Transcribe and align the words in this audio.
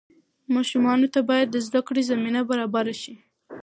ماشومانو 0.55 1.07
ته 1.13 1.19
باید 1.29 1.47
د 1.51 1.57
زدهکړې 1.67 2.01
زمینه 2.11 2.41
برابره 2.49 2.95
شي. 3.01 3.13